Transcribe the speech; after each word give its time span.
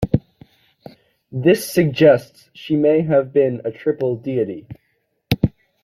This 1.31 1.71
suggests 1.71 2.49
she 2.55 2.75
may 2.75 3.01
have 3.03 3.31
been 3.31 3.61
a 3.63 3.69
triple 3.69 4.15
deity. 4.15 4.65